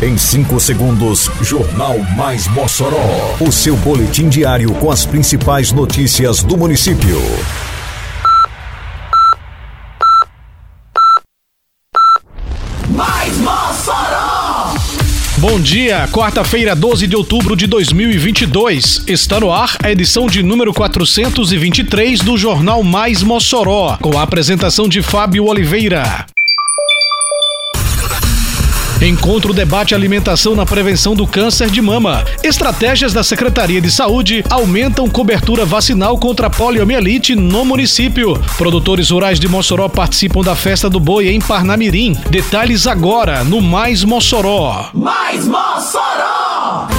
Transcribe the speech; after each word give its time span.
Em 0.00 0.16
5 0.16 0.60
segundos, 0.60 1.28
Jornal 1.42 1.98
Mais 2.16 2.46
Mossoró. 2.46 3.34
O 3.40 3.50
seu 3.50 3.76
boletim 3.78 4.28
diário 4.28 4.72
com 4.74 4.92
as 4.92 5.04
principais 5.04 5.72
notícias 5.72 6.40
do 6.40 6.56
município. 6.56 7.20
Mais 12.90 13.36
Mossoró! 13.38 14.74
Bom 15.38 15.58
dia, 15.58 16.06
quarta-feira, 16.12 16.76
12 16.76 17.08
de 17.08 17.16
outubro 17.16 17.56
de 17.56 17.66
2022. 17.66 19.02
Está 19.08 19.40
no 19.40 19.52
ar 19.52 19.76
a 19.82 19.90
edição 19.90 20.28
de 20.28 20.44
número 20.44 20.72
423 20.72 22.20
do 22.20 22.38
Jornal 22.38 22.84
Mais 22.84 23.24
Mossoró, 23.24 23.98
com 24.00 24.16
a 24.16 24.22
apresentação 24.22 24.88
de 24.88 25.02
Fábio 25.02 25.46
Oliveira. 25.46 26.24
Encontro 29.00 29.54
debate 29.54 29.94
alimentação 29.94 30.56
na 30.56 30.66
prevenção 30.66 31.14
do 31.14 31.24
câncer 31.24 31.70
de 31.70 31.80
mama. 31.80 32.24
Estratégias 32.42 33.12
da 33.12 33.22
Secretaria 33.22 33.80
de 33.80 33.92
Saúde 33.92 34.44
aumentam 34.50 35.08
cobertura 35.08 35.64
vacinal 35.64 36.18
contra 36.18 36.50
poliomielite 36.50 37.36
no 37.36 37.64
município. 37.64 38.36
Produtores 38.56 39.10
rurais 39.10 39.38
de 39.38 39.46
Mossoró 39.46 39.88
participam 39.88 40.42
da 40.42 40.56
festa 40.56 40.90
do 40.90 40.98
boi 40.98 41.28
em 41.28 41.40
Parnamirim. 41.40 42.14
Detalhes 42.28 42.88
agora 42.88 43.44
no 43.44 43.60
Mais 43.60 44.02
Mossoró. 44.02 44.90
Mais 44.92 45.46
Mossoró! 45.46 46.97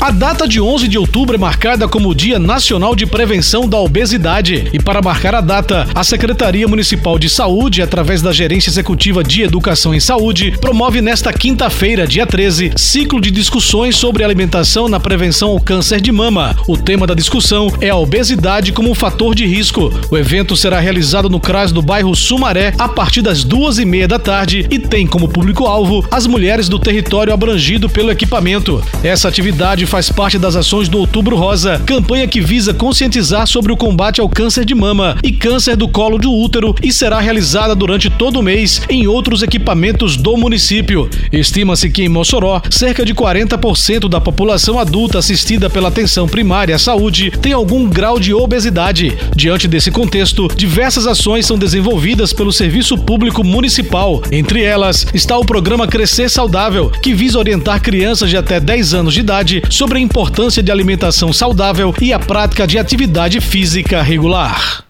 A 0.00 0.10
data 0.10 0.48
de 0.48 0.58
11 0.58 0.88
de 0.88 0.96
outubro 0.96 1.36
é 1.36 1.38
marcada 1.38 1.86
como 1.86 2.14
Dia 2.14 2.38
Nacional 2.38 2.96
de 2.96 3.04
Prevenção 3.04 3.68
da 3.68 3.78
Obesidade. 3.78 4.66
E 4.72 4.78
para 4.78 5.02
marcar 5.02 5.34
a 5.34 5.42
data, 5.42 5.86
a 5.94 6.02
Secretaria 6.02 6.66
Municipal 6.66 7.18
de 7.18 7.28
Saúde, 7.28 7.82
através 7.82 8.22
da 8.22 8.32
Gerência 8.32 8.70
Executiva 8.70 9.22
de 9.22 9.42
Educação 9.42 9.94
em 9.94 10.00
Saúde, 10.00 10.54
promove 10.58 11.02
nesta 11.02 11.34
quinta-feira, 11.34 12.06
dia 12.06 12.26
13, 12.26 12.72
ciclo 12.76 13.20
de 13.20 13.30
discussões 13.30 13.94
sobre 13.94 14.24
alimentação 14.24 14.88
na 14.88 14.98
prevenção 14.98 15.50
ao 15.50 15.60
câncer 15.60 16.00
de 16.00 16.10
mama. 16.10 16.56
O 16.66 16.78
tema 16.78 17.06
da 17.06 17.12
discussão 17.12 17.70
é 17.78 17.90
a 17.90 17.96
obesidade 17.96 18.72
como 18.72 18.90
um 18.90 18.94
fator 18.94 19.34
de 19.34 19.44
risco. 19.44 19.92
O 20.10 20.16
evento 20.16 20.56
será 20.56 20.80
realizado 20.80 21.28
no 21.28 21.38
CRAS 21.38 21.72
do 21.72 21.82
bairro 21.82 22.16
Sumaré 22.16 22.72
a 22.78 22.88
partir 22.88 23.20
das 23.20 23.44
duas 23.44 23.78
e 23.78 23.84
meia 23.84 24.08
da 24.08 24.18
tarde 24.18 24.66
e 24.70 24.78
tem 24.78 25.06
como 25.06 25.28
público-alvo 25.28 26.02
as 26.10 26.26
mulheres 26.26 26.70
do 26.70 26.78
território 26.78 27.34
abrangido 27.34 27.86
pelo 27.86 28.10
equipamento. 28.10 28.82
Essa 29.04 29.28
atividade 29.28 29.89
faz 29.90 30.08
parte 30.08 30.38
das 30.38 30.54
ações 30.54 30.88
do 30.88 30.98
Outubro 30.98 31.34
Rosa, 31.34 31.82
campanha 31.84 32.28
que 32.28 32.40
visa 32.40 32.72
conscientizar 32.72 33.44
sobre 33.48 33.72
o 33.72 33.76
combate 33.76 34.20
ao 34.20 34.28
câncer 34.28 34.64
de 34.64 34.72
mama 34.72 35.16
e 35.20 35.32
câncer 35.32 35.74
do 35.74 35.88
colo 35.88 36.16
de 36.16 36.28
útero 36.28 36.76
e 36.80 36.92
será 36.92 37.18
realizada 37.18 37.74
durante 37.74 38.08
todo 38.08 38.38
o 38.38 38.42
mês 38.42 38.80
em 38.88 39.08
outros 39.08 39.42
equipamentos 39.42 40.16
do 40.16 40.36
município. 40.36 41.10
Estima-se 41.32 41.90
que 41.90 42.04
em 42.04 42.08
Mossoró, 42.08 42.62
cerca 42.70 43.04
de 43.04 43.12
40% 43.12 44.08
da 44.08 44.20
população 44.20 44.78
adulta 44.78 45.18
assistida 45.18 45.68
pela 45.68 45.88
atenção 45.88 46.28
primária 46.28 46.76
à 46.76 46.78
saúde 46.78 47.32
tem 47.42 47.52
algum 47.52 47.88
grau 47.88 48.20
de 48.20 48.32
obesidade. 48.32 49.18
Diante 49.34 49.66
desse 49.66 49.90
contexto, 49.90 50.46
diversas 50.54 51.04
ações 51.04 51.46
são 51.46 51.58
desenvolvidas 51.58 52.32
pelo 52.32 52.52
Serviço 52.52 52.96
Público 52.96 53.42
Municipal. 53.42 54.22
Entre 54.30 54.62
elas 54.62 55.04
está 55.12 55.36
o 55.36 55.44
programa 55.44 55.88
Crescer 55.88 56.28
Saudável, 56.28 56.90
que 57.02 57.12
visa 57.12 57.40
orientar 57.40 57.82
crianças 57.82 58.30
de 58.30 58.36
até 58.36 58.60
10 58.60 58.94
anos 58.94 59.14
de 59.14 59.18
idade 59.18 59.60
sobre 59.80 59.96
a 59.96 60.02
importância 60.02 60.62
de 60.62 60.70
alimentação 60.70 61.32
saudável 61.32 61.94
e 62.02 62.12
a 62.12 62.18
prática 62.18 62.66
de 62.66 62.78
atividade 62.78 63.40
física 63.40 64.02
regular. 64.02 64.89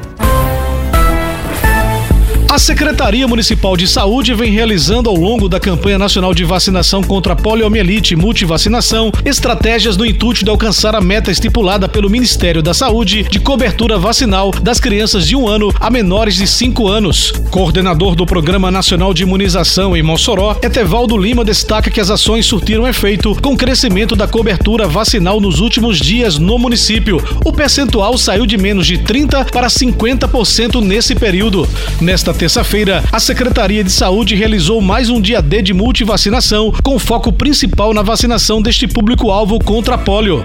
A 2.51 2.59
Secretaria 2.59 3.25
Municipal 3.29 3.77
de 3.77 3.87
Saúde 3.87 4.33
vem 4.33 4.51
realizando 4.51 5.09
ao 5.09 5.15
longo 5.15 5.47
da 5.47 5.57
campanha 5.57 5.97
nacional 5.97 6.33
de 6.33 6.43
vacinação 6.43 7.01
contra 7.01 7.31
a 7.31 7.35
poliomielite 7.35 8.13
multivacinação 8.13 9.09
estratégias 9.23 9.95
no 9.95 10.05
intuito 10.05 10.43
de 10.43 10.49
alcançar 10.49 10.93
a 10.93 10.99
meta 10.99 11.31
estipulada 11.31 11.87
pelo 11.87 12.09
Ministério 12.09 12.61
da 12.61 12.73
Saúde 12.73 13.23
de 13.23 13.39
cobertura 13.39 13.97
vacinal 13.97 14.51
das 14.51 14.81
crianças 14.81 15.25
de 15.25 15.33
um 15.33 15.47
ano 15.47 15.73
a 15.79 15.89
menores 15.89 16.35
de 16.35 16.45
cinco 16.45 16.89
anos. 16.89 17.31
Coordenador 17.49 18.15
do 18.15 18.25
Programa 18.25 18.69
Nacional 18.69 19.13
de 19.13 19.23
Imunização 19.23 19.95
em 19.95 20.03
Mossoró, 20.03 20.59
Etevaldo 20.61 21.17
Lima 21.17 21.45
destaca 21.45 21.89
que 21.89 22.01
as 22.01 22.09
ações 22.09 22.45
surtiram 22.45 22.85
efeito 22.85 23.33
com 23.41 23.55
crescimento 23.55 24.13
da 24.13 24.27
cobertura 24.27 24.89
vacinal 24.89 25.39
nos 25.39 25.61
últimos 25.61 25.97
dias 25.97 26.37
no 26.37 26.59
município. 26.59 27.23
O 27.45 27.53
percentual 27.53 28.17
saiu 28.17 28.45
de 28.45 28.57
menos 28.57 28.85
de 28.85 28.97
30 28.97 29.45
para 29.45 29.67
50% 29.67 30.81
nesse 30.81 31.15
período. 31.15 31.65
Nesta 32.01 32.40
terça-feira, 32.41 33.03
a 33.11 33.19
Secretaria 33.19 33.83
de 33.83 33.91
Saúde 33.91 34.33
realizou 34.33 34.81
mais 34.81 35.11
um 35.11 35.21
dia 35.21 35.43
D 35.43 35.61
de 35.61 35.75
multivacinação, 35.75 36.73
com 36.81 36.97
foco 36.97 37.31
principal 37.31 37.93
na 37.93 38.01
vacinação 38.01 38.59
deste 38.59 38.87
público-alvo 38.87 39.63
contra 39.63 39.93
a 39.93 39.97
polio. 39.99 40.43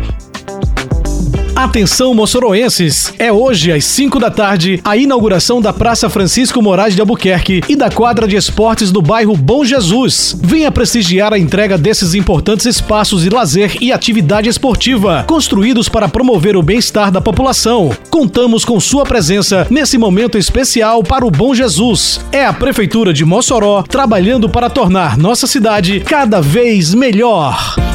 Atenção, 1.56 2.12
moçoroenses! 2.12 3.14
É 3.18 3.32
hoje, 3.32 3.72
às 3.72 3.82
5 3.86 4.18
da 4.18 4.30
tarde, 4.30 4.78
a 4.84 4.94
inauguração 4.94 5.58
da 5.58 5.72
Praça 5.72 6.10
Francisco 6.10 6.60
Moraes 6.60 6.94
de 6.94 7.00
Albuquerque 7.00 7.62
e 7.66 7.74
da 7.74 7.90
quadra 7.90 8.28
de 8.28 8.36
esportes 8.36 8.92
do 8.92 9.00
bairro 9.00 9.34
Bom 9.34 9.64
Jesus. 9.64 10.38
Venha 10.38 10.70
prestigiar 10.70 11.32
a 11.32 11.38
entrega 11.38 11.78
desses 11.78 12.12
importantes 12.12 12.66
espaços 12.66 13.22
de 13.22 13.30
lazer 13.30 13.78
e 13.80 13.90
atividade 13.90 14.50
esportiva, 14.50 15.24
construídos 15.26 15.88
para 15.88 16.10
promover 16.10 16.58
o 16.58 16.62
bem-estar 16.62 17.10
da 17.10 17.22
população. 17.22 17.90
Contamos 18.10 18.62
com 18.62 18.78
sua 18.78 19.06
presença 19.06 19.66
nesse 19.70 19.96
momento 19.96 20.36
especial 20.36 21.02
para 21.02 21.24
o 21.24 21.30
Bom 21.30 21.54
Jesus. 21.54 22.20
É 22.30 22.44
a 22.44 22.52
Prefeitura 22.52 23.14
de 23.14 23.24
Mossoró 23.24 23.82
trabalhando 23.82 24.46
para 24.46 24.68
tornar 24.68 25.16
nossa 25.16 25.46
cidade 25.46 26.00
cada 26.00 26.38
vez 26.38 26.92
melhor. 26.92 27.85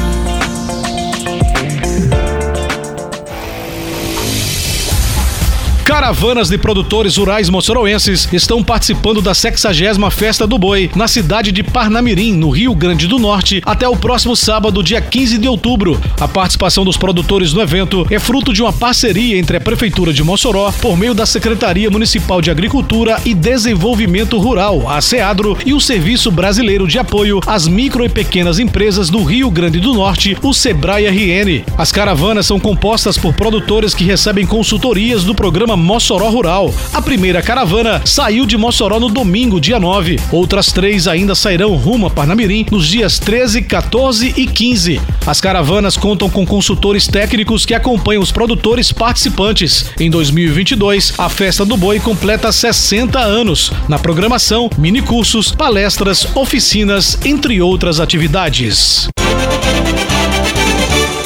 Caravanas 5.92 6.48
de 6.48 6.56
produtores 6.56 7.18
rurais 7.18 7.50
moçoroenses 7.50 8.26
estão 8.32 8.64
participando 8.64 9.20
da 9.20 9.34
60 9.34 10.10
Festa 10.10 10.46
do 10.46 10.56
Boi 10.56 10.90
na 10.96 11.06
cidade 11.06 11.52
de 11.52 11.62
Parnamirim, 11.62 12.32
no 12.32 12.48
Rio 12.48 12.74
Grande 12.74 13.06
do 13.06 13.18
Norte, 13.18 13.60
até 13.66 13.86
o 13.86 13.94
próximo 13.94 14.34
sábado, 14.34 14.82
dia 14.82 15.02
15 15.02 15.36
de 15.36 15.46
outubro. 15.46 16.00
A 16.18 16.26
participação 16.26 16.82
dos 16.82 16.96
produtores 16.96 17.52
no 17.52 17.60
evento 17.60 18.06
é 18.10 18.18
fruto 18.18 18.54
de 18.54 18.62
uma 18.62 18.72
parceria 18.72 19.36
entre 19.38 19.58
a 19.58 19.60
Prefeitura 19.60 20.14
de 20.14 20.24
Mossoró, 20.24 20.72
por 20.80 20.96
meio 20.96 21.12
da 21.12 21.26
Secretaria 21.26 21.90
Municipal 21.90 22.40
de 22.40 22.50
Agricultura 22.50 23.20
e 23.26 23.34
Desenvolvimento 23.34 24.38
Rural, 24.38 24.88
a 24.88 24.98
SEADRO, 24.98 25.58
e 25.66 25.74
o 25.74 25.80
Serviço 25.80 26.30
Brasileiro 26.30 26.88
de 26.88 26.98
Apoio 26.98 27.38
às 27.46 27.68
Micro 27.68 28.02
e 28.02 28.08
Pequenas 28.08 28.58
Empresas 28.58 29.10
do 29.10 29.22
Rio 29.22 29.50
Grande 29.50 29.78
do 29.78 29.92
Norte, 29.92 30.38
o 30.42 30.54
Sebrae 30.54 31.06
RN. 31.06 31.64
As 31.76 31.92
caravanas 31.92 32.46
são 32.46 32.58
compostas 32.58 33.18
por 33.18 33.34
produtores 33.34 33.92
que 33.92 34.04
recebem 34.04 34.46
consultorias 34.46 35.22
do 35.22 35.34
programa 35.34 35.81
Mossoró 35.82 36.30
Rural. 36.30 36.72
A 36.94 37.02
primeira 37.02 37.42
caravana 37.42 38.00
saiu 38.04 38.46
de 38.46 38.56
Mossoró 38.56 38.98
no 38.98 39.08
domingo, 39.08 39.60
dia 39.60 39.78
9. 39.78 40.18
Outras 40.30 40.72
três 40.72 41.06
ainda 41.06 41.34
sairão 41.34 41.74
rumo 41.76 42.06
a 42.06 42.10
Parnamirim 42.10 42.64
nos 42.70 42.86
dias 42.86 43.18
13, 43.18 43.62
14 43.62 44.34
e 44.36 44.46
15. 44.46 45.00
As 45.26 45.40
caravanas 45.40 45.96
contam 45.96 46.30
com 46.30 46.46
consultores 46.46 47.06
técnicos 47.06 47.66
que 47.66 47.74
acompanham 47.74 48.22
os 48.22 48.32
produtores 48.32 48.92
participantes. 48.92 49.90
Em 49.98 50.10
2022, 50.10 51.14
a 51.18 51.28
Festa 51.28 51.64
do 51.64 51.76
Boi 51.76 52.00
completa 52.00 52.52
60 52.52 53.18
anos. 53.18 53.72
Na 53.88 53.98
programação, 53.98 54.70
minicursos, 54.78 55.52
palestras, 55.52 56.26
oficinas, 56.36 57.18
entre 57.24 57.60
outras 57.60 58.00
atividades. 58.00 59.08